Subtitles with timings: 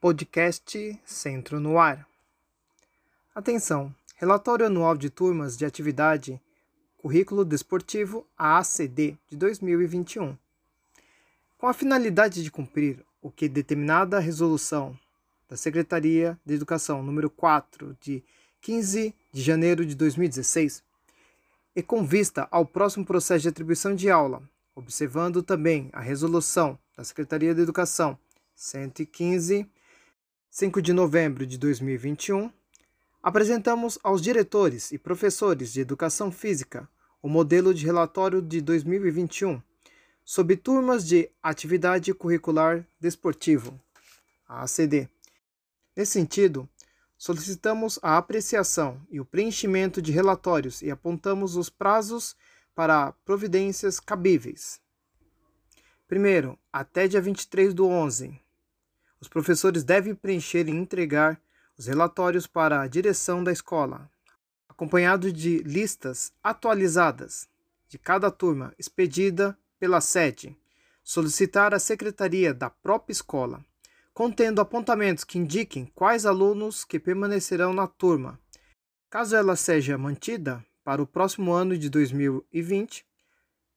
[0.00, 2.06] Podcast Centro no Ar.
[3.34, 3.92] Atenção!
[4.14, 6.40] Relatório Anual de Turmas de Atividade
[6.98, 10.38] Currículo Desportivo AACD de 2021.
[11.58, 14.96] Com a finalidade de cumprir o que determinada resolução
[15.48, 18.22] da Secretaria de Educação número 4 de
[18.60, 20.80] 15 de janeiro de 2016
[21.74, 27.02] e com vista ao próximo processo de atribuição de aula, observando também a resolução da
[27.02, 28.16] Secretaria de Educação
[28.54, 29.68] 115
[30.58, 32.50] 5 de novembro de 2021,
[33.22, 36.88] apresentamos aos diretores e professores de educação física
[37.22, 39.62] o modelo de relatório de 2021
[40.24, 43.80] sobre turmas de atividade curricular desportivo,
[44.48, 45.08] ACD.
[45.94, 46.68] Nesse sentido,
[47.16, 52.34] solicitamos a apreciação e o preenchimento de relatórios e apontamos os prazos
[52.74, 54.80] para providências cabíveis.
[56.08, 58.47] Primeiro, até dia 23 do 11.
[59.20, 61.40] Os professores devem preencher e entregar
[61.76, 64.10] os relatórios para a direção da escola,
[64.68, 67.48] acompanhado de listas atualizadas
[67.88, 70.56] de cada turma expedida pela sede,
[71.02, 73.64] solicitar à secretaria da própria escola
[74.18, 78.36] contendo apontamentos que indiquem quais alunos que permanecerão na turma,
[79.08, 83.06] caso ela seja mantida para o próximo ano de 2020,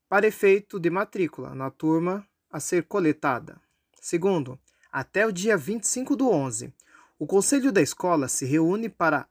[0.09, 3.61] para efeito de matrícula na turma a ser coletada.
[4.01, 4.59] Segundo,
[4.91, 6.73] até o dia 25 do 11,
[7.17, 9.27] o conselho da escola se reúne para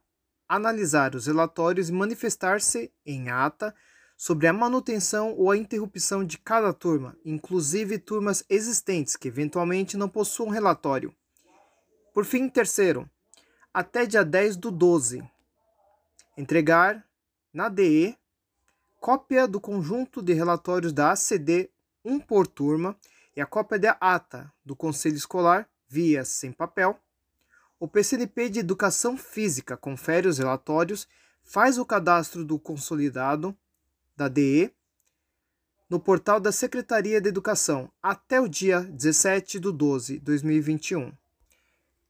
[0.47, 3.73] analisar os relatórios e manifestar-se em ata
[4.17, 10.09] sobre a manutenção ou a interrupção de cada turma, inclusive turmas existentes que eventualmente não
[10.09, 11.13] possuam relatório.
[12.13, 13.09] Por fim, terceiro,
[13.73, 15.23] até dia 10 do 12,
[16.37, 17.05] entregar
[17.53, 18.17] na DE
[18.99, 21.69] cópia do conjunto de relatórios da ACD,
[22.05, 22.95] um por turma,
[23.35, 26.99] e a cópia da ata do Conselho Escolar, via sem papel.
[27.79, 31.07] O PCNP de Educação Física confere os relatórios,
[31.43, 33.55] faz o cadastro do consolidado
[34.15, 34.73] da DE
[35.89, 41.11] no portal da Secretaria de Educação até o dia 17 de 12 de 2021.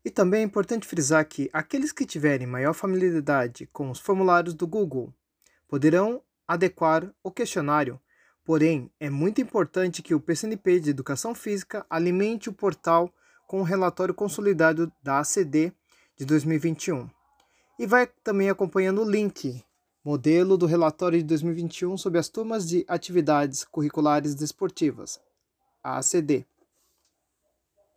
[0.06, 4.68] E também é importante frisar que aqueles que tiverem maior familiaridade com os formulários do
[4.68, 5.14] Google
[5.68, 8.00] poderão adequar o questionário,
[8.44, 13.14] porém é muito importante que o PCNP de Educação Física alimente o portal
[13.48, 15.74] com o relatório consolidado da ACD
[16.18, 17.10] de 2021.
[17.78, 19.64] E vai também acompanhando o link
[20.04, 25.20] modelo do relatório de 2021 sobre as turmas de atividades curriculares desportivas,
[25.84, 26.46] a ACD.